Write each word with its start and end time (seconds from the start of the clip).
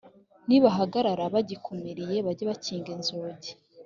nibahagarara 0.47 1.23
bagikumiriye 1.33 2.17
bajye 2.25 2.43
bakinga 2.51 2.89
inzugi 2.95 3.49